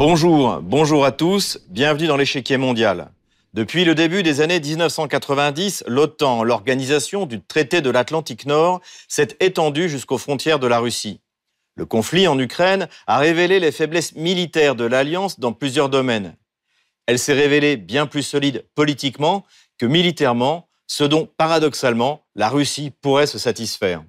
[0.00, 3.10] Bonjour, bonjour à tous, bienvenue dans l'échiquier mondial.
[3.52, 9.90] Depuis le début des années 1990, l'OTAN, l'organisation du traité de l'Atlantique Nord, s'est étendue
[9.90, 11.20] jusqu'aux frontières de la Russie.
[11.76, 16.34] Le conflit en Ukraine a révélé les faiblesses militaires de l'Alliance dans plusieurs domaines.
[17.04, 19.44] Elle s'est révélée bien plus solide politiquement
[19.76, 24.02] que militairement, ce dont, paradoxalement, la Russie pourrait se satisfaire.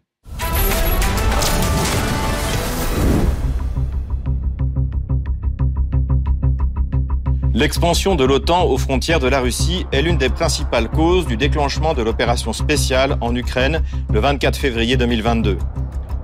[7.53, 11.93] L'expansion de l'OTAN aux frontières de la Russie est l'une des principales causes du déclenchement
[11.93, 15.57] de l'opération spéciale en Ukraine le 24 février 2022.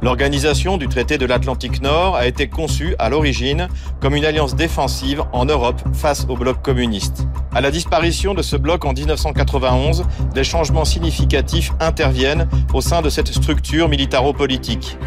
[0.02, 3.67] L'organisation du traité de l'Atlantique Nord a été conçue à l'origine
[4.00, 7.28] comme une alliance défensive en Europe face au bloc communiste.
[7.53, 13.09] À la disparition de ce bloc en 1991, des changements significatifs interviennent au sein de
[13.09, 14.97] cette structure militaro-politique.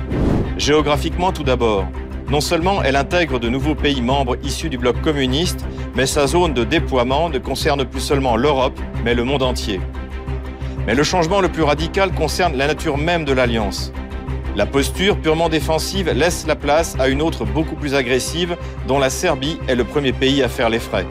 [0.59, 1.87] Géographiquement tout d'abord,
[2.31, 6.55] non seulement elle intègre de nouveaux pays membres issus du bloc communiste, mais sa zone
[6.55, 9.81] de déploiement ne concerne plus seulement l'Europe, mais le monde entier.
[10.87, 13.93] Mais le changement le plus radical concerne la nature même de l'alliance.
[14.57, 18.57] La posture purement défensive laisse la place à une autre beaucoup plus agressive,
[18.87, 21.07] dont la Serbie est le premier pays à faire les frais.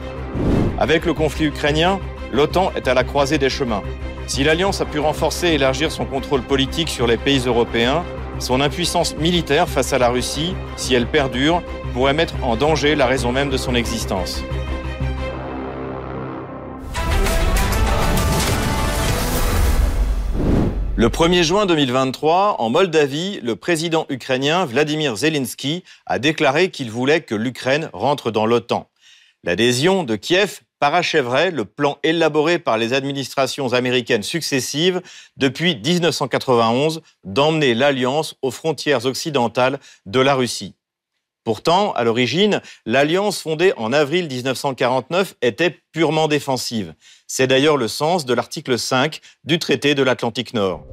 [0.78, 2.00] Avec le conflit ukrainien,
[2.32, 3.82] l'OTAN est à la croisée des chemins.
[4.26, 8.04] Si l'Alliance a pu renforcer et élargir son contrôle politique sur les pays européens,
[8.40, 13.06] son impuissance militaire face à la Russie, si elle perdure, pourrait mettre en danger la
[13.06, 14.42] raison même de son existence.
[20.96, 27.22] Le 1er juin 2023, en Moldavie, le président ukrainien Vladimir Zelensky a déclaré qu'il voulait
[27.22, 28.90] que l'Ukraine rentre dans l'OTAN.
[29.42, 35.00] L'adhésion de Kiev parachèverait le plan élaboré par les administrations américaines successives
[35.36, 40.74] depuis 1991 d'emmener l'Alliance aux frontières occidentales de la Russie.
[41.44, 46.94] Pourtant, à l'origine, l'alliance fondée en avril 1949 était purement défensive.
[47.26, 50.84] C'est d'ailleurs le sens de l'article 5 du traité de l'Atlantique Nord.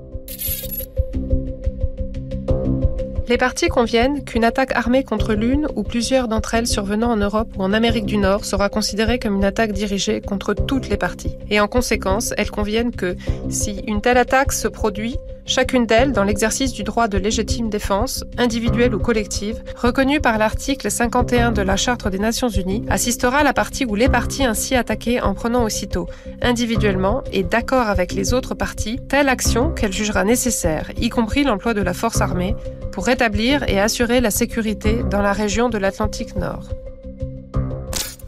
[3.29, 7.49] Les parties conviennent qu'une attaque armée contre l'une ou plusieurs d'entre elles survenant en Europe
[7.57, 11.35] ou en Amérique du Nord sera considérée comme une attaque dirigée contre toutes les parties.
[11.49, 13.17] Et en conséquence, elles conviennent que
[13.49, 18.23] si une telle attaque se produit, chacune d'elles, dans l'exercice du droit de légitime défense,
[18.37, 23.53] individuelle ou collective, reconnu par l'article 51 de la Charte des Nations Unies, assistera la
[23.53, 26.07] partie ou les parties ainsi attaquées en prenant aussitôt,
[26.41, 31.73] individuellement et d'accord avec les autres parties, telle action qu'elle jugera nécessaire, y compris l'emploi
[31.73, 32.55] de la force armée,
[32.91, 36.69] pour rétablir et assurer la sécurité dans la région de l'Atlantique Nord.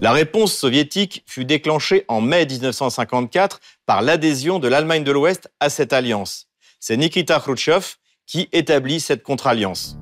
[0.02, 5.70] La réponse soviétique fut déclenchée en mai 1954 par l'adhésion de l'Allemagne de l'Ouest à
[5.70, 6.49] cette alliance.
[6.82, 7.96] C'est Nikita Khrouchtchev
[8.26, 9.98] qui établit cette contre-alliance.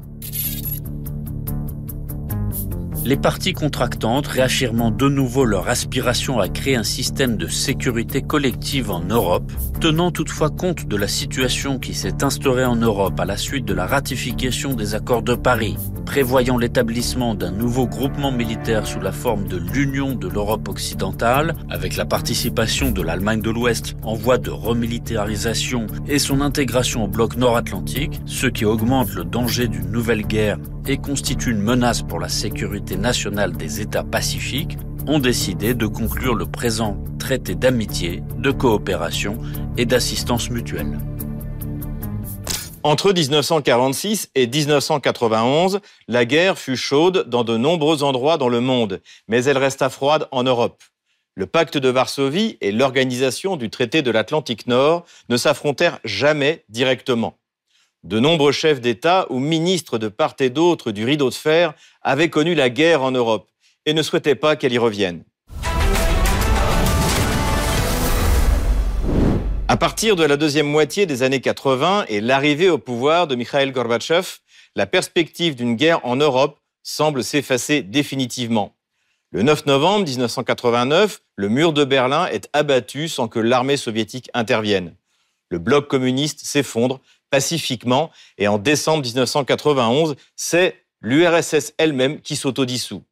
[3.03, 8.91] Les parties contractantes réaffirmant de nouveau leur aspiration à créer un système de sécurité collective
[8.91, 13.37] en Europe, tenant toutefois compte de la situation qui s'est instaurée en Europe à la
[13.37, 18.99] suite de la ratification des accords de Paris, prévoyant l'établissement d'un nouveau groupement militaire sous
[18.99, 24.15] la forme de l'Union de l'Europe occidentale, avec la participation de l'Allemagne de l'Ouest en
[24.15, 29.91] voie de remilitarisation et son intégration au bloc nord-atlantique, ce qui augmente le danger d'une
[29.91, 34.77] nouvelle guerre et constitue une menace pour la sécurité nationale des États pacifiques,
[35.07, 39.37] ont décidé de conclure le présent traité d'amitié, de coopération
[39.77, 40.99] et d'assistance mutuelle.
[42.83, 49.01] Entre 1946 et 1991, la guerre fut chaude dans de nombreux endroits dans le monde,
[49.27, 50.83] mais elle resta froide en Europe.
[51.35, 57.37] Le pacte de Varsovie et l'organisation du traité de l'Atlantique Nord ne s'affrontèrent jamais directement.
[58.03, 62.29] De nombreux chefs d'État ou ministres de part et d'autre du rideau de fer avaient
[62.29, 63.49] connu la guerre en Europe
[63.87, 65.23] et ne souhaitaient pas qu'elle y revienne.
[69.69, 73.71] À partir de la deuxième moitié des années 80 et l'arrivée au pouvoir de Mikhail
[73.71, 74.27] Gorbatchev,
[74.75, 78.75] la perspective d'une guerre en Europe semble s'effacer définitivement.
[79.31, 84.95] Le 9 novembre 1989, le mur de Berlin est abattu sans que l'armée soviétique intervienne.
[85.49, 86.99] Le bloc communiste s'effondre
[87.29, 93.03] pacifiquement et en décembre 1991, c'est l'URSS elle-même qui s'autodissout.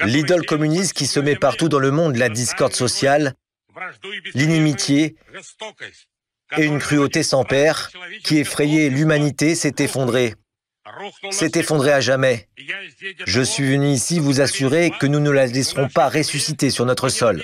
[0.00, 3.34] L'idole communiste qui se met partout dans le monde, la discorde sociale,
[4.34, 5.16] l'inimitié
[6.56, 7.90] et une cruauté sans père
[8.24, 10.34] qui effrayait l'humanité s'est effondrée.
[11.30, 12.48] S'est effondrée à jamais.
[13.24, 17.08] Je suis venu ici vous assurer que nous ne la laisserons pas ressusciter sur notre
[17.08, 17.42] sol.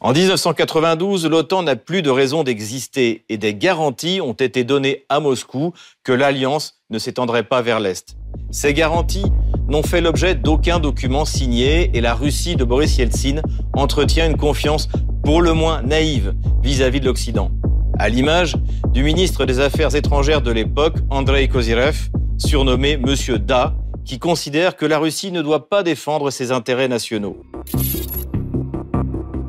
[0.00, 5.20] En 1992, l'OTAN n'a plus de raison d'exister et des garanties ont été données à
[5.20, 8.16] Moscou que l'alliance ne s'étendrait pas vers l'Est.
[8.50, 9.26] Ces garanties
[9.68, 13.42] n'ont fait l'objet d'aucun document signé et la Russie de Boris Yeltsin
[13.74, 14.88] entretient une confiance
[15.24, 17.50] pour le moins naïve vis-à-vis de l'Occident.
[17.98, 18.56] À l'image
[18.92, 24.86] du ministre des Affaires étrangères de l'époque, Andrei Kozyrev, surnommé Monsieur Da, qui considère que
[24.86, 27.42] la Russie ne doit pas défendre ses intérêts nationaux.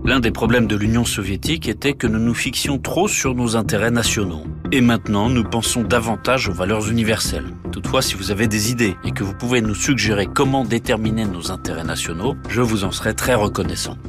[0.04, 3.92] L'un des problèmes de l'Union soviétique était que nous nous fixions trop sur nos intérêts
[3.92, 4.44] nationaux.
[4.72, 7.54] Et maintenant, nous pensons davantage aux valeurs universelles.
[7.78, 11.52] Toutefois, si vous avez des idées et que vous pouvez nous suggérer comment déterminer nos
[11.52, 14.00] intérêts nationaux, je vous en serai très reconnaissant.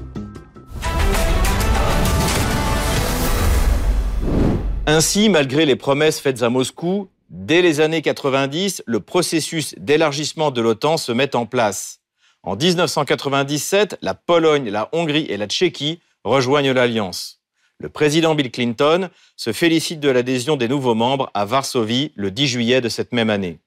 [4.86, 10.62] Ainsi, malgré les promesses faites à Moscou, dès les années 90, le processus d'élargissement de
[10.62, 12.00] l'OTAN se met en place.
[12.42, 17.37] En 1997, la Pologne, la Hongrie et la Tchéquie rejoignent l'Alliance.
[17.80, 22.48] Le président Bill Clinton se félicite de l'adhésion des nouveaux membres à Varsovie le 10
[22.48, 23.60] juillet de cette même année.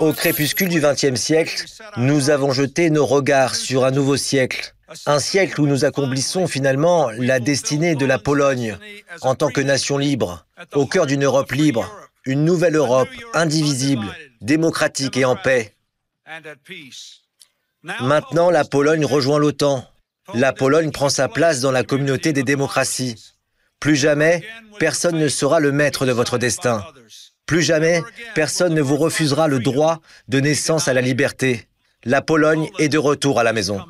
[0.00, 1.64] Au crépuscule du XXe siècle,
[1.96, 4.74] nous avons jeté nos regards sur un nouveau siècle.
[5.06, 8.76] Un siècle où nous accomplissons finalement la destinée de la Pologne
[9.22, 10.44] en tant que nation libre,
[10.74, 11.90] au cœur d'une Europe libre,
[12.26, 15.74] une nouvelle Europe indivisible, démocratique et en paix.
[17.82, 19.86] Maintenant, la Pologne rejoint l'OTAN.
[20.34, 23.33] La Pologne prend sa place dans la communauté des démocraties.
[23.80, 24.42] Plus jamais,
[24.78, 26.84] personne ne sera le maître de votre destin.
[27.46, 28.02] Plus jamais,
[28.34, 31.68] personne ne vous refusera le droit de naissance à la liberté.
[32.04, 33.80] La Pologne est de retour à la maison.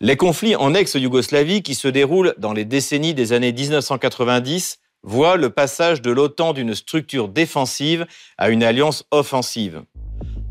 [0.00, 5.50] Les conflits en ex-Yougoslavie qui se déroulent dans les décennies des années 1990 voient le
[5.50, 8.06] passage de l'OTAN d'une structure défensive
[8.38, 9.82] à une alliance offensive.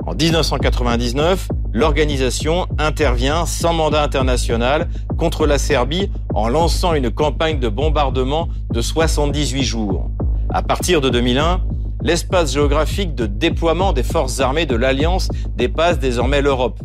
[0.06, 4.88] En 1999, l'organisation intervient sans mandat international
[5.18, 10.10] contre la Serbie en lançant une campagne de bombardement de 78 jours.
[10.54, 11.62] À partir de 2001,
[12.01, 15.27] l'espace géographique de déploiement des forces armées de l'Alliance
[15.57, 16.80] dépasse désormais l'Europe.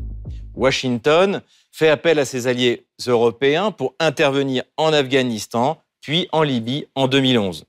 [0.56, 1.40] Washington
[1.70, 7.64] fait appel à ses alliés européens pour intervenir en Afghanistan, puis en Libye en 2011.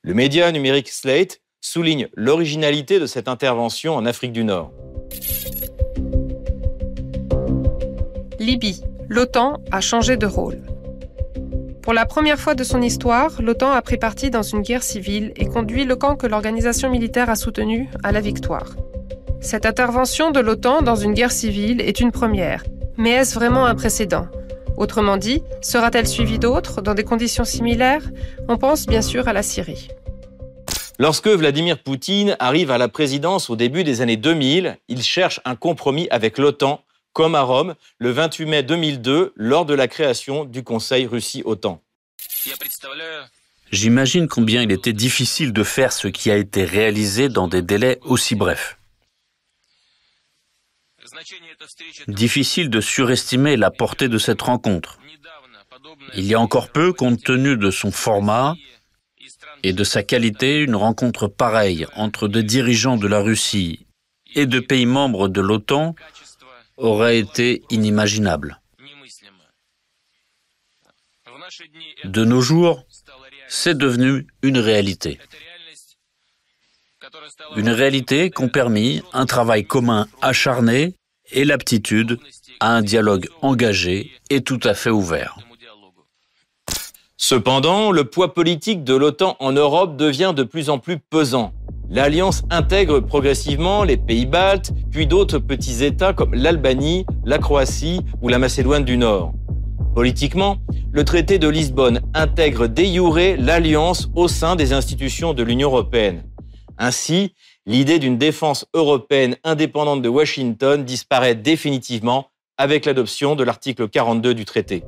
[0.00, 4.72] Le média numérique Slate souligne l'originalité de cette intervention en Afrique du Nord.
[8.46, 8.80] Libye.
[9.08, 10.62] L'OTAN a changé de rôle.
[11.82, 15.32] Pour la première fois de son histoire, l'OTAN a pris parti dans une guerre civile
[15.34, 18.76] et conduit le camp que l'organisation militaire a soutenu à la victoire.
[19.40, 22.62] Cette intervention de l'OTAN dans une guerre civile est une première,
[22.96, 24.28] mais est-ce vraiment un précédent?
[24.76, 28.08] Autrement dit, sera-t-elle suivie d'autres dans des conditions similaires?
[28.48, 29.88] On pense bien sûr à la Syrie.
[31.00, 35.56] Lorsque Vladimir Poutine arrive à la présidence au début des années 2000, il cherche un
[35.56, 36.80] compromis avec l'OTAN,
[37.16, 41.80] comme à Rome, le 28 mai 2002, lors de la création du Conseil Russie-OTAN.
[43.72, 47.98] J'imagine combien il était difficile de faire ce qui a été réalisé dans des délais
[48.02, 48.76] aussi brefs.
[52.06, 54.98] Difficile de surestimer la portée de cette rencontre.
[56.16, 58.56] Il y a encore peu, compte tenu de son format,
[59.62, 63.86] et de sa qualité, une rencontre pareille entre des dirigeants de la Russie
[64.34, 65.94] et de pays membres de l'OTAN
[66.76, 68.60] aurait été inimaginable.
[72.04, 72.84] De nos jours,
[73.48, 75.18] c'est devenu une réalité.
[77.56, 80.94] Une réalité qu'ont permis un travail commun acharné
[81.30, 82.18] et l'aptitude
[82.60, 85.38] à un dialogue engagé et tout à fait ouvert.
[87.16, 91.52] Cependant, le poids politique de l'OTAN en Europe devient de plus en plus pesant.
[91.88, 98.28] L'Alliance intègre progressivement les pays baltes, puis d'autres petits États comme l'Albanie, la Croatie ou
[98.28, 99.32] la Macédoine du Nord.
[99.94, 100.58] Politiquement,
[100.92, 106.24] le traité de Lisbonne intègre de l'Alliance au sein des institutions de l'Union européenne.
[106.76, 107.34] Ainsi,
[107.66, 112.26] l'idée d'une défense européenne indépendante de Washington disparaît définitivement
[112.58, 114.82] avec l'adoption de l'article 42 du traité.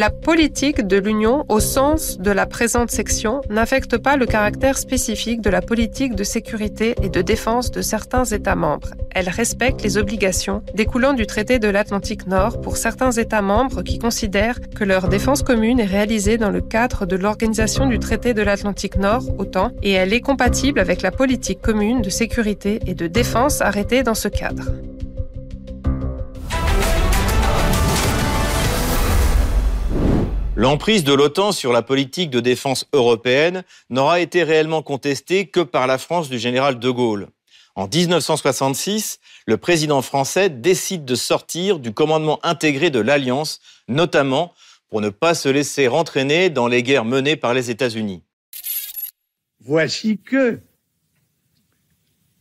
[0.00, 5.42] La politique de l'Union au sens de la présente section n'affecte pas le caractère spécifique
[5.42, 8.92] de la politique de sécurité et de défense de certains États membres.
[9.10, 13.98] Elle respecte les obligations découlant du traité de l'Atlantique Nord pour certains États membres qui
[13.98, 18.40] considèrent que leur défense commune est réalisée dans le cadre de l'organisation du traité de
[18.40, 23.06] l'Atlantique Nord, OTAN, et elle est compatible avec la politique commune de sécurité et de
[23.06, 24.72] défense arrêtée dans ce cadre.
[30.60, 35.86] L'emprise de l'OTAN sur la politique de défense européenne n'aura été réellement contestée que par
[35.86, 37.28] la France du général de Gaulle.
[37.76, 44.52] En 1966, le président français décide de sortir du commandement intégré de l'Alliance, notamment
[44.90, 48.22] pour ne pas se laisser rentraîner dans les guerres menées par les États-Unis.
[49.60, 50.60] Voici que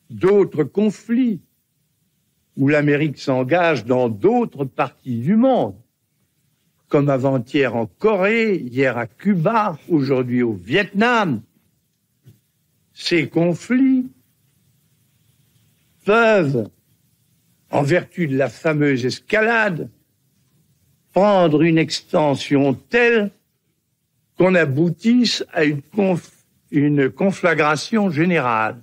[0.10, 1.40] d'autres conflits,
[2.58, 5.78] où l'Amérique s'engage dans d'autres parties du monde,
[6.90, 11.42] comme avant-hier en Corée, hier à Cuba, aujourd'hui au Vietnam.
[12.94, 14.12] Ces conflits
[16.04, 16.68] peuvent,
[17.70, 19.90] en vertu de la fameuse escalade,
[21.14, 23.32] prendre une extension telle
[24.38, 25.82] qu'on aboutisse à une,
[26.72, 28.82] une conflagration générale.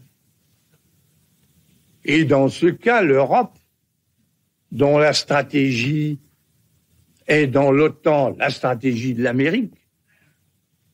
[2.04, 3.58] Et dans ce cas, l'Europe,
[4.70, 6.20] dont la stratégie
[7.26, 9.74] est dans l'OTAN la stratégie de l'Amérique,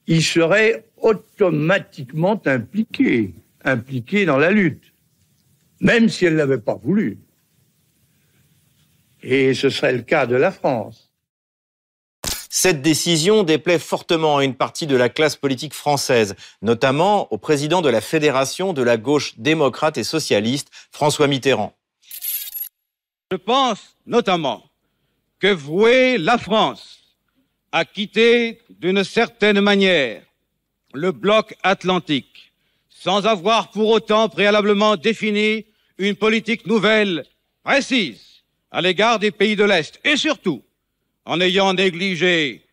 [0.07, 3.35] y serait automatiquement impliquée,
[3.65, 4.93] impliquée dans la lutte,
[5.81, 7.19] même si elle n'avait pas voulu.
[9.23, 11.13] Et ce serait le cas de la France.
[12.55, 17.81] Cette décision déplaît fortement à une partie de la classe politique française, notamment au président
[17.81, 21.73] de la Fédération de la gauche démocrate et socialiste, François Mitterrand.
[23.31, 24.65] Je pense notamment
[25.43, 27.01] que vouer la France
[27.73, 30.23] à quitter d'une certaine manière
[30.95, 32.53] le bloc atlantique
[32.89, 35.67] sans avoir pour autant préalablement défini
[35.99, 37.25] une politique nouvelle
[37.65, 40.63] précise à l'égard des pays de l'Est et surtout
[41.25, 42.65] en ayant négligé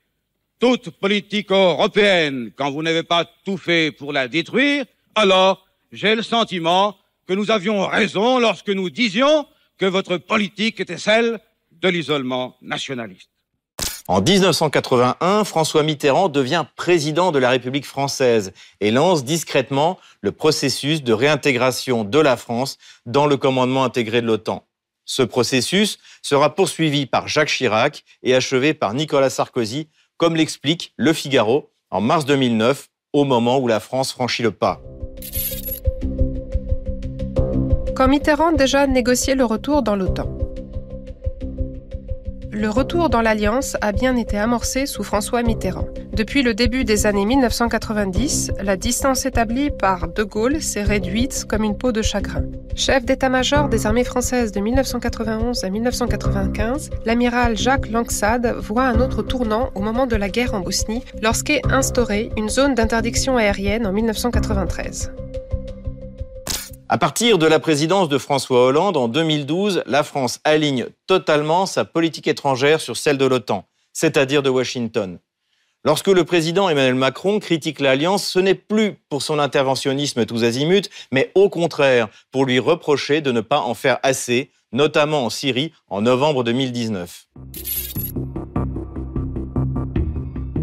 [0.59, 4.85] toute politique européenne quand vous n'avez pas tout fait pour la détruire,
[5.15, 6.95] alors j'ai le sentiment
[7.25, 9.47] que nous avions raison lorsque nous disions
[9.79, 11.39] que votre politique était celle
[11.81, 13.29] de l'isolement nationaliste.
[14.09, 21.03] En 1981, François Mitterrand devient président de la République française et lance discrètement le processus
[21.03, 24.65] de réintégration de la France dans le commandement intégré de l'OTAN.
[25.05, 31.13] Ce processus sera poursuivi par Jacques Chirac et achevé par Nicolas Sarkozy, comme l'explique Le
[31.13, 34.81] Figaro en mars 2009, au moment où la France franchit le pas.
[37.95, 40.38] Quand Mitterrand déjà négociait le retour dans l'OTAN.
[42.59, 45.87] Le retour dans l'Alliance a bien été amorcé sous François Mitterrand.
[46.11, 51.63] Depuis le début des années 1990, la distance établie par De Gaulle s'est réduite comme
[51.63, 52.43] une peau de chagrin.
[52.75, 59.23] Chef d'état-major des armées françaises de 1991 à 1995, l'amiral Jacques Langsade voit un autre
[59.23, 63.93] tournant au moment de la guerre en Bosnie, lorsqu'est instaurée une zone d'interdiction aérienne en
[63.93, 65.13] 1993.
[66.91, 71.85] À partir de la présidence de François Hollande en 2012, la France aligne totalement sa
[71.85, 75.19] politique étrangère sur celle de l'OTAN, c'est-à-dire de Washington.
[75.85, 80.89] Lorsque le président Emmanuel Macron critique l'Alliance, ce n'est plus pour son interventionnisme tous azimuts,
[81.11, 85.71] mais au contraire pour lui reprocher de ne pas en faire assez, notamment en Syrie
[85.89, 87.27] en novembre 2019.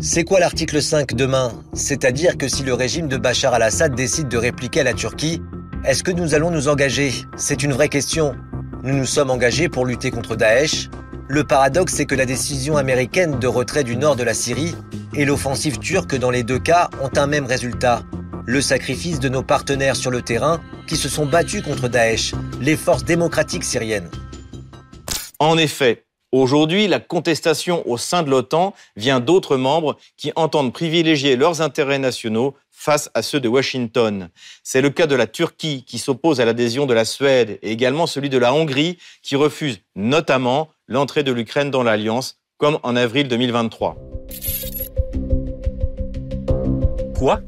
[0.00, 1.52] C'est quoi l'article 5 demain?
[1.73, 5.40] C'est-à-dire que si le régime de Bachar al-Assad décide de répliquer la Turquie,
[5.85, 7.12] est-ce que nous allons nous engager?
[7.37, 8.35] C'est une vraie question.
[8.83, 10.88] Nous nous sommes engagés pour lutter contre Daesh.
[11.28, 14.75] Le paradoxe, c'est que la décision américaine de retrait du nord de la Syrie
[15.14, 18.02] et l'offensive turque dans les deux cas ont un même résultat.
[18.47, 22.76] Le sacrifice de nos partenaires sur le terrain qui se sont battus contre Daesh, les
[22.76, 24.11] forces démocratiques syriennes.
[25.38, 31.37] En effet, Aujourd'hui, la contestation au sein de l'OTAN vient d'autres membres qui entendent privilégier
[31.37, 32.54] leurs intérêts nationaux
[32.87, 34.28] face à ceux de Washington.
[34.62, 38.07] C'est le cas de la Turquie qui s'oppose à l'adhésion de la Suède et également
[38.07, 43.26] celui de la Hongrie qui refuse notamment l'entrée de l'Ukraine dans l'Alliance, comme en avril
[43.26, 43.97] 2023.
[47.19, 47.40] Quoi?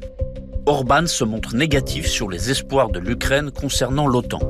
[0.65, 4.41] Orban se montre négatif sur les espoirs de l'Ukraine concernant l'OTAN.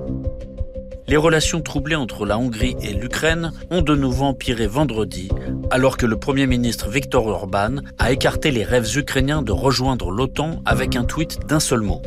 [1.10, 5.30] Les relations troublées entre la Hongrie et l'Ukraine ont de nouveau empiré vendredi,
[5.72, 10.62] alors que le Premier ministre Viktor Orban a écarté les rêves ukrainiens de rejoindre l'OTAN
[10.68, 12.04] avec un tweet d'un seul mot.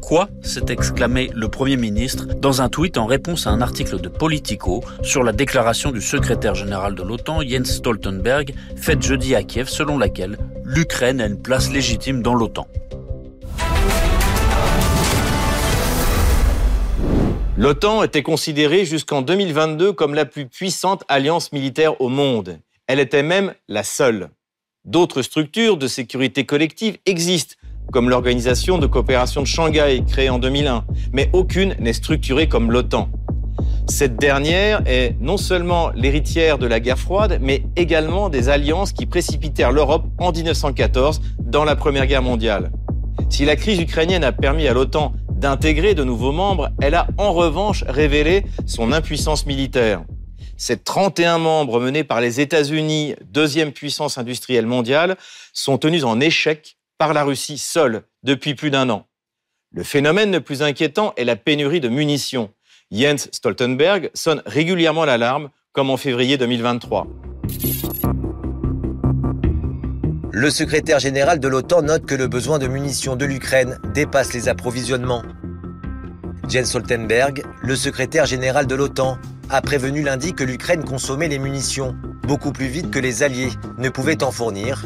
[0.00, 0.30] Quoi?
[0.40, 4.82] s'est exclamé le Premier ministre dans un tweet en réponse à un article de Politico
[5.02, 9.98] sur la déclaration du secrétaire général de l'OTAN Jens Stoltenberg faite jeudi à Kiev selon
[9.98, 12.66] laquelle l'Ukraine a une place légitime dans l'OTAN.
[17.58, 22.60] L'OTAN était considérée jusqu'en 2022 comme la plus puissante alliance militaire au monde.
[22.86, 24.28] Elle était même la seule.
[24.84, 27.56] D'autres structures de sécurité collective existent,
[27.92, 33.10] comme l'Organisation de coopération de Shanghai, créée en 2001, mais aucune n'est structurée comme l'OTAN.
[33.88, 39.06] Cette dernière est non seulement l'héritière de la guerre froide, mais également des alliances qui
[39.06, 42.70] précipitèrent l'Europe en 1914 dans la Première Guerre mondiale.
[43.30, 47.32] Si la crise ukrainienne a permis à l'OTAN d'intégrer de nouveaux membres, elle a en
[47.32, 50.02] revanche révélé son impuissance militaire.
[50.56, 55.16] Ces 31 membres menés par les États-Unis, deuxième puissance industrielle mondiale,
[55.52, 59.06] sont tenus en échec par la Russie seule depuis plus d'un an.
[59.70, 62.50] Le phénomène le plus inquiétant est la pénurie de munitions.
[62.90, 67.06] Jens Stoltenberg sonne régulièrement l'alarme, comme en février 2023.
[70.38, 74.48] Le secrétaire général de l'OTAN note que le besoin de munitions de l'Ukraine dépasse les
[74.48, 75.24] approvisionnements.
[76.48, 79.18] Jens Stoltenberg, le secrétaire général de l'OTAN,
[79.50, 83.88] a prévenu lundi que l'Ukraine consommait les munitions beaucoup plus vite que les Alliés ne
[83.88, 84.84] pouvaient en fournir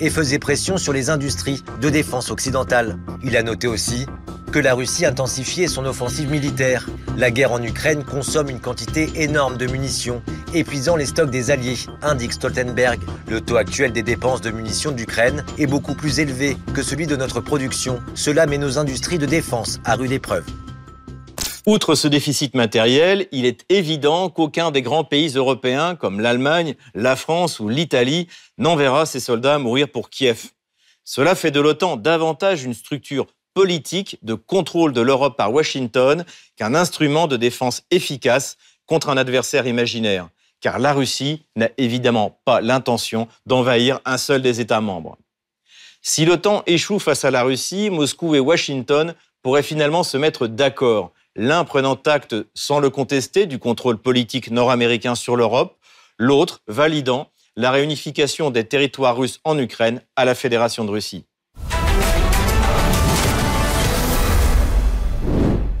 [0.00, 2.98] et faisait pression sur les industries de défense occidentales.
[3.22, 4.06] Il a noté aussi
[4.52, 6.88] que la Russie intensifiait son offensive militaire.
[7.16, 10.22] La guerre en Ukraine consomme une quantité énorme de munitions,
[10.52, 13.00] épuisant les stocks des Alliés, indique Stoltenberg.
[13.28, 17.16] Le taux actuel des dépenses de munitions d'Ukraine est beaucoup plus élevé que celui de
[17.16, 18.00] notre production.
[18.14, 20.44] Cela met nos industries de défense à rude épreuve.
[21.64, 27.14] Outre ce déficit matériel, il est évident qu'aucun des grands pays européens comme l'Allemagne, la
[27.14, 28.26] France ou l'Italie
[28.58, 30.50] n'enverra ses soldats mourir pour Kiev.
[31.04, 36.24] Cela fait de l'OTAN davantage une structure politique de contrôle de l'Europe par Washington
[36.56, 42.60] qu'un instrument de défense efficace contre un adversaire imaginaire, car la Russie n'a évidemment pas
[42.60, 45.16] l'intention d'envahir un seul des États membres.
[46.00, 51.12] Si l'OTAN échoue face à la Russie, Moscou et Washington pourraient finalement se mettre d'accord,
[51.36, 55.78] l'un prenant acte sans le contester du contrôle politique nord-américain sur l'Europe,
[56.18, 61.26] l'autre validant la réunification des territoires russes en Ukraine à la Fédération de Russie.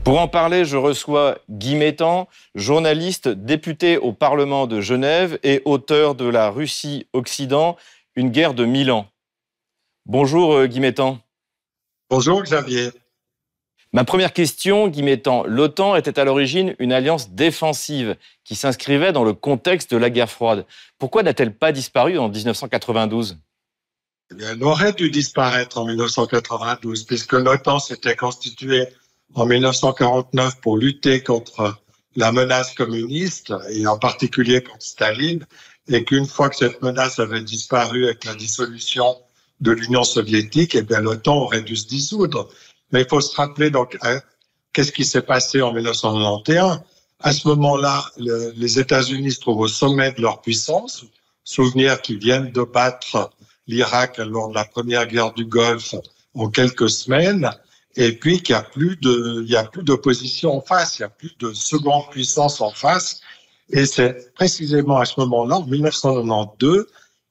[0.04, 6.16] Pour en parler, je reçois Guy Métan, journaliste, député au Parlement de Genève et auteur
[6.16, 7.76] de La Russie-Occident,
[8.16, 9.06] une guerre de mille ans.
[10.04, 11.18] Bonjour euh, Guy Métan.
[12.10, 12.90] Bonjour Xavier.
[13.94, 19.22] Ma première question, Guy Métan, l'OTAN était à l'origine une alliance défensive qui s'inscrivait dans
[19.22, 20.64] le contexte de la guerre froide.
[20.98, 23.36] Pourquoi n'a-t-elle pas disparu en 1992
[24.30, 28.86] eh Elle aurait dû disparaître en 1992 puisque l'OTAN s'était constituée
[29.34, 31.76] en 1949 pour lutter contre
[32.16, 35.44] la menace communiste et en particulier contre Staline
[35.88, 39.16] et qu'une fois que cette menace avait disparu avec la dissolution
[39.60, 42.48] de l'Union soviétique, eh bien l'OTAN aurait dû se dissoudre.
[42.92, 44.20] Mais il faut se rappeler donc hein,
[44.72, 46.80] qu'est-ce qui s'est passé en 1991.
[47.20, 51.04] À ce moment-là, le, les États-Unis se trouvent au sommet de leur puissance.
[51.44, 53.30] Souvenir qu'ils viennent de battre
[53.66, 55.94] l'Irak lors de la première guerre du Golfe
[56.34, 57.50] en quelques semaines
[57.96, 61.52] et puis qu'il n'y y a plus d'opposition en face, il y a plus de
[61.52, 63.20] seconde puissance en face.
[63.70, 66.86] Et c'est précisément à ce moment-là, en 1992,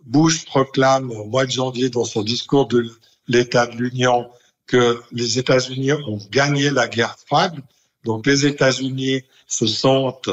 [0.06, 2.90] Bush proclame au mois de janvier dans son discours de
[3.28, 4.30] l'état de l'Union
[4.72, 7.60] que les États-Unis ont gagné la guerre froide.
[8.06, 10.30] Donc les États-Unis se sentent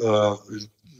[0.00, 0.34] euh,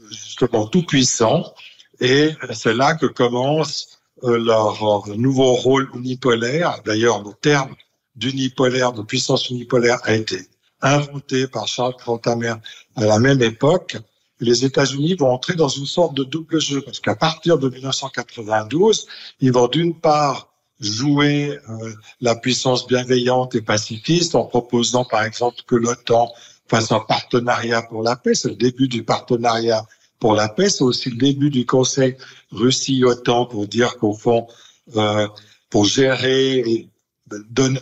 [0.09, 1.53] justement tout puissants
[1.99, 6.81] et c'est là que commence euh, leur, leur nouveau rôle unipolaire.
[6.83, 7.75] D'ailleurs, le terme
[8.15, 10.39] d'unipolaire, de puissance unipolaire a été
[10.81, 12.55] inventé par Charles Crantamer
[12.95, 13.97] à la même époque,
[14.39, 19.05] les États-Unis vont entrer dans une sorte de double jeu parce qu'à partir de 1992,
[19.41, 20.48] ils vont d'une part
[20.79, 26.31] jouer euh, la puissance bienveillante et pacifiste en proposant par exemple que l'OTAN
[26.67, 28.35] fasse un partenariat pour la paix.
[28.35, 29.85] C'est le début du partenariat
[30.19, 30.69] pour la paix.
[30.69, 32.15] C'est aussi le début du Conseil
[32.51, 34.47] Russie-OTAN pour dire qu'au fond,
[34.95, 35.27] euh,
[35.69, 36.89] pour gérer et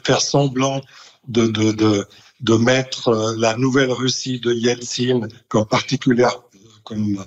[0.04, 0.82] faire semblant
[1.28, 2.08] de, de, de,
[2.42, 6.42] de mettre euh, la nouvelle Russie de Yeltsin comme particulière,
[6.84, 7.24] comme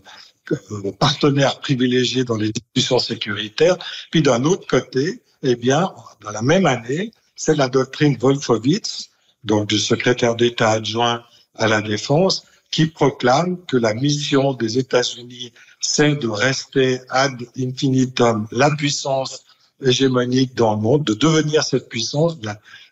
[0.99, 3.77] partenaire privilégié dans les discussions sécuritaires.
[4.11, 9.11] Puis d'un autre côté, eh bien, dans la même année, c'est la doctrine Wolfowitz,
[9.45, 11.23] donc du secrétaire d'État adjoint
[11.57, 18.47] à la défense, qui proclame que la mission des États-Unis, c'est de rester ad infinitum
[18.53, 19.45] la puissance
[19.83, 22.37] hégémonique dans le monde, de devenir cette puissance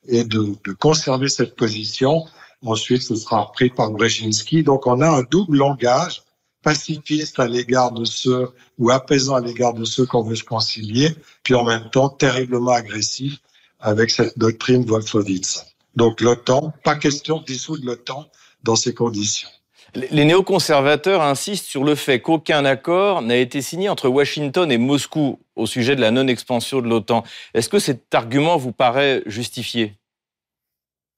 [0.08, 2.24] et de, de conserver cette position.
[2.64, 4.62] Ensuite, ce sera repris par Brzezinski.
[4.62, 6.22] Donc, on a un double langage
[6.68, 11.16] pacifiste à l'égard de ceux ou apaisant à l'égard de ceux qu'on veut se concilier,
[11.42, 13.38] puis en même temps terriblement agressif
[13.80, 15.64] avec cette doctrine Wolfowitz.
[15.96, 18.28] Donc l'OTAN, pas question de dissoudre l'OTAN
[18.64, 19.48] dans ces conditions.
[19.94, 25.40] Les néoconservateurs insistent sur le fait qu'aucun accord n'a été signé entre Washington et Moscou
[25.56, 27.24] au sujet de la non-expansion de l'OTAN.
[27.54, 29.94] Est-ce que cet argument vous paraît justifié?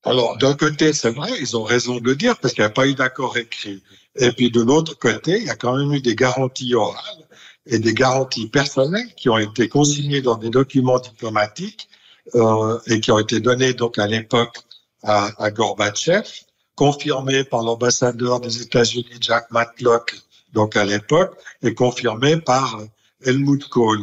[0.04, 2.70] Alors, d'un côté, c'est vrai, ils ont raison de le dire parce qu'il n'y a
[2.70, 3.82] pas eu d'accord écrit.
[4.16, 7.27] Et puis de l'autre côté, il y a quand même eu des garanties orales
[7.66, 11.88] et des garanties personnelles qui ont été consignées dans des documents diplomatiques
[12.35, 14.57] euh, et qui ont été données donc à l'époque
[15.03, 16.25] à, à Gorbatchev
[16.81, 20.16] confirmé par l'ambassadeur des États-Unis, Jack Matlock,
[20.55, 22.81] donc à l'époque, et confirmé par
[23.23, 24.01] Helmut Kohl.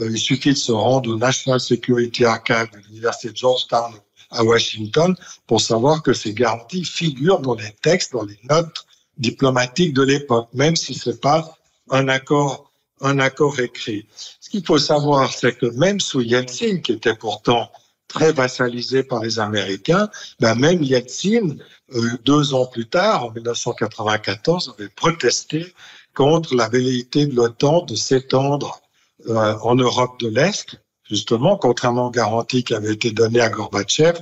[0.00, 3.92] Euh, il suffit de se rendre au National Security Archive de l'Université de Georgetown
[4.30, 5.14] à Washington
[5.46, 8.86] pour savoir que ces garanties figurent dans les textes, dans les notes
[9.18, 11.56] diplomatiques de l'époque, même si c'est pas
[11.90, 14.06] un accord, un accord écrit.
[14.40, 17.70] Ce qu'il faut savoir, c'est que même sous Yeltsin, qui était pourtant
[18.08, 20.08] très vassalisé par les Américains,
[20.40, 21.56] ben même Yeltsin,
[21.94, 25.74] euh, deux ans plus tard, en 1994, avait protesté
[26.14, 28.80] contre la velléité de l'OTAN de s'étendre
[29.28, 34.20] euh, en Europe de l'Est, justement, contrairement aux garanties qui avaient été données à Gorbatchev,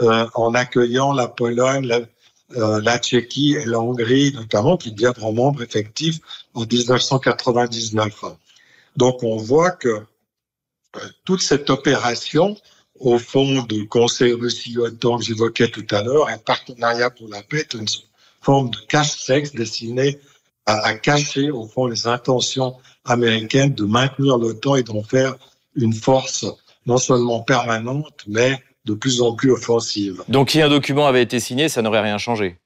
[0.00, 2.06] euh, en accueillant la Pologne,
[2.54, 6.20] euh, la, Tchéquie et la Hongrie, notamment, qui deviendront membres effectifs
[6.54, 8.24] en 1999.
[8.96, 12.56] Donc, on voit que euh, toute cette opération,
[13.00, 17.58] au fond, de conseil Russie-OTAN que j'évoquais tout à l'heure, un partenariat pour la paix,
[17.58, 17.88] est une
[18.40, 20.20] forme de cache-sexe destinée
[20.66, 25.36] à, à cacher, au fond, les intentions américaines de maintenir l'OTAN et d'en faire
[25.74, 26.46] une force
[26.86, 30.22] non seulement permanente, mais de plus en plus offensive.
[30.28, 32.58] Donc si un document avait été signé, ça n'aurait rien changé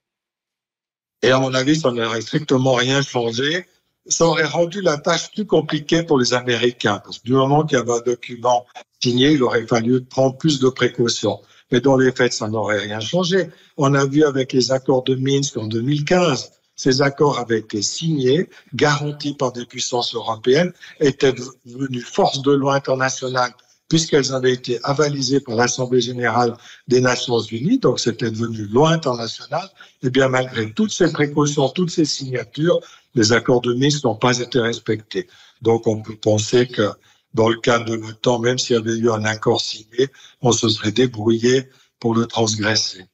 [1.23, 3.67] Et à mon avis, ça n'aurait strictement rien changé.
[4.07, 7.79] Ça aurait rendu la tâche plus compliquée pour les Américains, parce que du moment qu'il
[7.79, 8.67] y avait un document
[9.03, 11.41] signé, il aurait fallu prendre plus de précautions.
[11.73, 13.49] Mais dans les faits, ça n'aurait rien changé.
[13.77, 18.49] On a vu avec les accords de Minsk en 2015, ces accords avaient été signés,
[18.75, 21.35] garantis par des puissances européennes, étaient
[21.67, 23.53] devenus force de loi internationale
[23.91, 26.57] puisqu'elles avaient été avalisées par l'Assemblée générale
[26.89, 29.69] des Nations unies, donc c'était devenu loi internationale,
[30.03, 32.81] et eh bien malgré toutes ces précautions, toutes ces signatures,
[33.15, 35.29] les accords de Minsk n'ont pas été respectés.
[35.61, 36.89] Donc on peut penser que
[37.35, 40.09] dans le cas de l'OTAN, même s'il y avait eu un accord signé,
[40.41, 43.05] on se serait débrouillé pour le transgresser.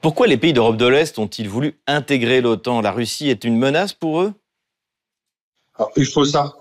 [0.00, 2.80] Pourquoi les pays d'Europe de l'Est ont-ils voulu intégrer l'OTAN?
[2.80, 4.32] La Russie est une menace pour eux?
[5.76, 6.54] Alors, Il faut ça.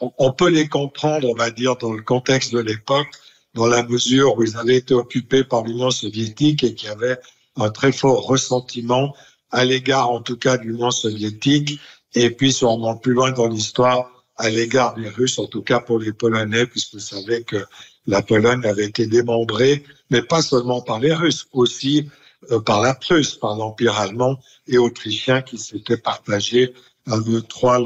[0.00, 3.08] On peut les comprendre, on va dire, dans le contexte de l'époque,
[3.54, 7.18] dans la mesure où ils avaient été occupés par l'Union soviétique et qu'il y avait
[7.56, 9.14] un très fort ressentiment
[9.50, 11.80] à l'égard, en tout cas, de l'Union soviétique.
[12.14, 15.62] Et puis, si on remonte plus loin dans l'histoire, à l'égard des Russes, en tout
[15.62, 17.64] cas pour les Polonais, puisque vous savez que
[18.06, 22.08] la Pologne avait été démembrée, mais pas seulement par les Russes, aussi
[22.50, 26.72] euh, par la Prusse, par l'Empire allemand et autrichien qui s'étaient partagés
[27.06, 27.78] à deux, trois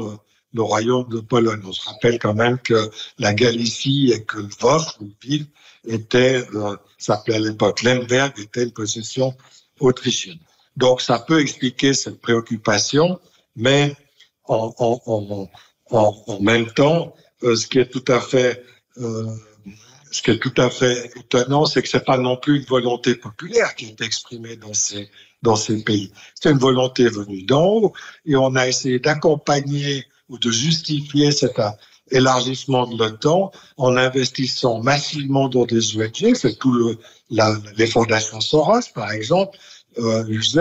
[0.55, 1.61] le, royaume de Pologne.
[1.65, 2.89] On se rappelle quand même que
[3.19, 5.45] la Galicie et que Lvov, Lviv,
[5.87, 9.35] était, euh, s'appelait à l'époque Lemberg, était une possession
[9.79, 10.39] autrichienne.
[10.77, 13.19] Donc ça peut expliquer cette préoccupation,
[13.55, 13.95] mais
[14.45, 15.49] en, en,
[15.91, 18.63] en, en même temps, euh, ce qui est tout à fait
[18.97, 19.35] euh,
[20.15, 23.15] ce qui est tout à fait étonnant, c'est que c'est pas non plus une volonté
[23.15, 25.09] populaire qui est exprimée dans ces,
[25.41, 26.09] dans ces pays.
[26.35, 27.93] C'est une volonté venue d'en haut
[28.25, 31.59] et on a essayé d'accompagner ou de justifier cet
[32.11, 36.97] élargissement de l'OTAN en investissant massivement dans des ONG, c'est tout le,
[37.29, 39.57] la, les fondations Soros, par exemple,
[39.97, 40.59] euh, l'UZ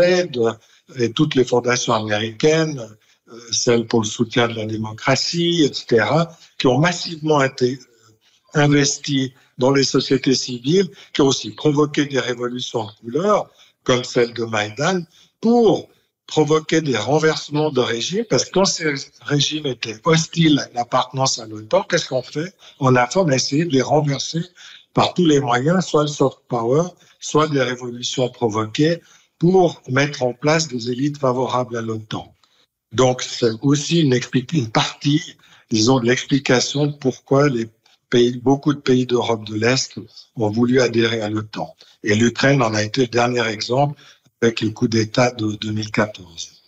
[0.96, 2.78] et toutes les fondations américaines,
[3.28, 6.06] euh, celles pour le soutien de la démocratie, etc.,
[6.58, 7.78] qui ont massivement été
[8.54, 13.50] investi dans les sociétés civiles, qui ont aussi provoqué des révolutions de couleur,
[13.82, 15.02] comme celle de Maïdan,
[15.40, 15.88] pour
[16.26, 21.46] provoquer des renversements de régime, parce que quand ces régimes étaient hostiles à l'appartenance à
[21.46, 22.54] l'OTAN, qu'est-ce qu'on fait?
[22.80, 24.42] On a on a essayé de les renverser
[24.94, 26.88] par tous les moyens, soit le soft power,
[27.20, 29.00] soit des révolutions provoquées,
[29.38, 32.32] pour mettre en place des élites favorables à l'OTAN.
[32.92, 35.36] Donc c'est aussi une, partie,
[35.70, 37.68] disons, de l'explication de pourquoi les
[38.42, 39.98] beaucoup de pays d'Europe de l'Est
[40.36, 41.74] ont voulu adhérer à l'OTAN.
[42.02, 44.00] Et l'Ukraine en a été le dernier exemple
[44.42, 46.62] avec le coup d'État de 2014.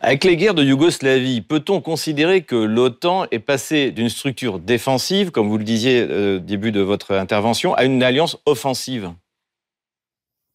[0.00, 5.48] Avec les guerres de Yougoslavie, peut-on considérer que l'OTAN est passé d'une structure défensive, comme
[5.48, 9.10] vous le disiez euh, au début de votre intervention, à une alliance offensive?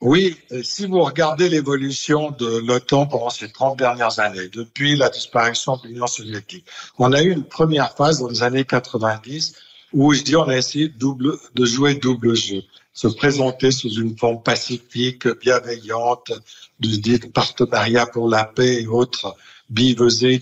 [0.02, 5.10] Oui, euh, si vous regardez l'évolution de l'OTAN pendant ces 30 dernières années, depuis la
[5.10, 6.66] disparition de l'Union soviétique,
[6.98, 9.56] on a eu une première phase dans les années 90
[9.94, 12.62] où je dis on a essayé de, jouer double jeu,
[12.94, 16.32] se présenter sous une forme pacifique, bienveillante,
[16.80, 19.36] de, partenariat pour la paix et autres
[19.70, 20.42] bivesées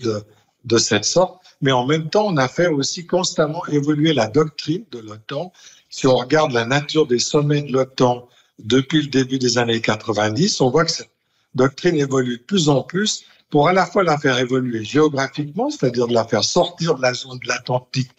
[0.64, 1.40] de cette sorte.
[1.60, 5.52] Mais en même temps, on a fait aussi constamment évoluer la doctrine de l'OTAN.
[5.90, 10.60] Si on regarde la nature des sommets de l'OTAN depuis le début des années 90,
[10.60, 11.10] on voit que cette
[11.54, 16.06] doctrine évolue de plus en plus pour à la fois la faire évoluer géographiquement, c'est-à-dire
[16.06, 18.12] de la faire sortir de la zone de l'Atlantique,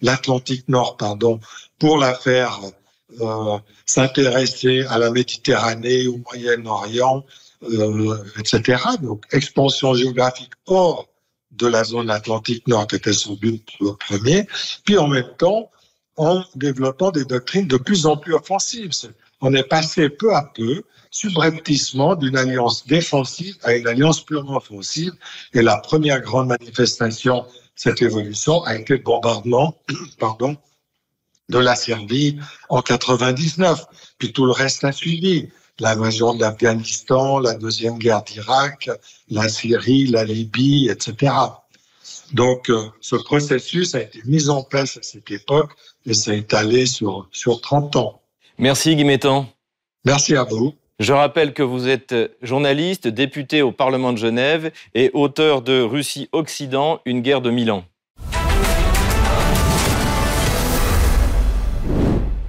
[0.00, 1.38] l'Atlantique Nord, pardon,
[1.78, 2.60] pour la faire
[3.20, 7.24] euh, s'intéresser à la Méditerranée, au Moyen-Orient,
[7.64, 8.82] euh, etc.
[9.02, 11.08] Donc expansion géographique hors
[11.50, 13.62] de la zone Atlantique Nord, qui était son but
[13.98, 14.46] premier,
[14.84, 15.70] puis en même temps
[16.16, 18.92] en développant des doctrines de plus en plus offensives.
[19.40, 25.12] On est passé peu à peu, subrepticement, d'une alliance défensive à une alliance purement offensive.
[25.54, 29.76] Et la première grande manifestation, cette évolution, a été le bombardement,
[30.18, 30.56] pardon,
[31.48, 33.84] de la Serbie en 99.
[34.18, 35.48] Puis tout le reste a suivi.
[35.80, 38.90] L'invasion de l'Afghanistan, la deuxième guerre d'Irak,
[39.30, 41.32] la Syrie, la Libye, etc.
[42.32, 45.70] Donc, euh, ce processus a été mis en place à cette époque
[46.04, 48.19] et s'est étalé sur, sur 30 ans.
[48.60, 49.06] Merci Guy
[50.04, 50.74] Merci à vous.
[50.98, 57.00] Je rappelle que vous êtes journaliste, député au Parlement de Genève et auteur de Russie-Occident,
[57.06, 57.84] une guerre de mille ans.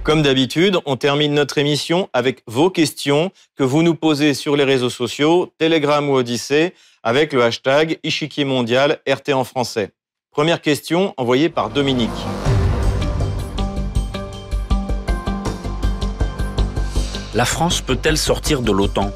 [0.02, 4.64] Comme d'habitude, on termine notre émission avec vos questions que vous nous posez sur les
[4.64, 9.92] réseaux sociaux, Telegram ou Odyssée, avec le hashtag Ichikier Mondial RT en français.
[10.30, 12.10] Première question envoyée par Dominique.
[17.34, 19.10] La France peut-elle sortir de l'OTAN?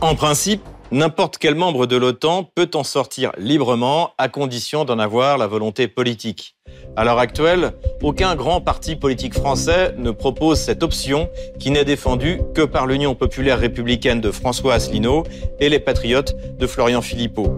[0.00, 5.36] En principe, n'importe quel membre de l'OTAN peut en sortir librement à condition d'en avoir
[5.36, 6.54] la volonté politique.
[6.94, 11.28] À l'heure actuelle, aucun grand parti politique français ne propose cette option
[11.58, 15.24] qui n'est défendue que par l'Union populaire républicaine de François Asselineau
[15.58, 17.52] et les Patriotes de Florian Philippot.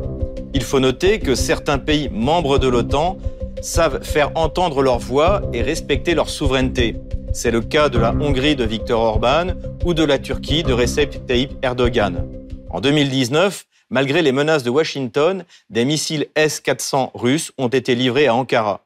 [0.54, 3.18] Il faut noter que certains pays membres de l'OTAN
[3.62, 6.96] savent faire entendre leur voix et respecter leur souveraineté.
[7.32, 9.48] C'est le cas de la Hongrie de Viktor Orban
[9.84, 12.26] ou de la Turquie de Recep Tayyip Erdogan.
[12.70, 18.34] En 2019, malgré les menaces de Washington, des missiles S-400 russes ont été livrés à
[18.34, 18.84] Ankara.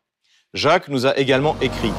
[0.55, 1.93] Jacques nous a également écrit.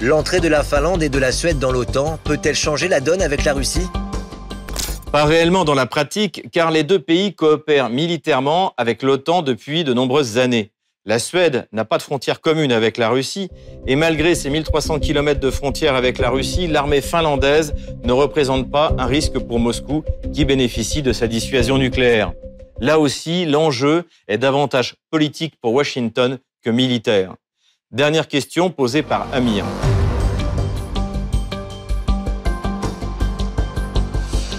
[0.00, 3.44] L'entrée de la Finlande et de la Suède dans l'OTAN peut-elle changer la donne avec
[3.44, 3.88] la Russie?
[5.12, 9.94] Pas réellement dans la pratique, car les deux pays coopèrent militairement avec l'OTAN depuis de
[9.94, 10.72] nombreuses années.
[11.04, 13.48] La Suède n'a pas de frontière commune avec la Russie,
[13.86, 18.92] et malgré ses 1300 km de frontière avec la Russie, l'armée finlandaise ne représente pas
[18.98, 20.02] un risque pour Moscou
[20.34, 22.32] qui bénéficie de sa dissuasion nucléaire.
[22.80, 27.34] Là aussi, l'enjeu est davantage politique pour Washington que militaire.
[27.92, 29.64] Dernière question posée par Amir.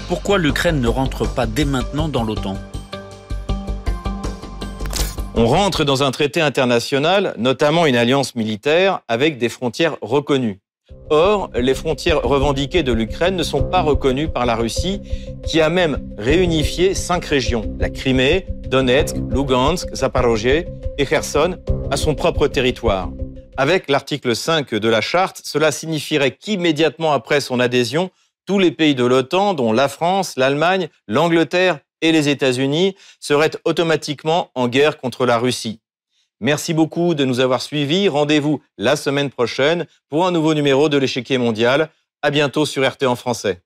[0.07, 2.55] Pourquoi l'Ukraine ne rentre pas dès maintenant dans l'OTAN
[5.35, 10.61] On rentre dans un traité international, notamment une alliance militaire, avec des frontières reconnues.
[11.09, 15.01] Or, les frontières revendiquées de l'Ukraine ne sont pas reconnues par la Russie,
[15.45, 20.63] qui a même réunifié cinq régions, la Crimée, Donetsk, Lugansk, Zaporozhye
[20.97, 21.57] et Kherson,
[21.91, 23.09] à son propre territoire.
[23.57, 28.09] Avec l'article 5 de la charte, cela signifierait qu'immédiatement après son adhésion,
[28.47, 34.49] tous les pays de l'OTAN, dont la France, l'Allemagne, l'Angleterre et les États-Unis, seraient automatiquement
[34.55, 35.79] en guerre contre la Russie.
[36.39, 38.09] Merci beaucoup de nous avoir suivis.
[38.09, 41.89] Rendez-vous la semaine prochaine pour un nouveau numéro de l'échiquier mondial.
[42.21, 43.61] À bientôt sur RT en français.